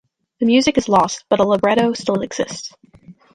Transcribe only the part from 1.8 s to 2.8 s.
still exists.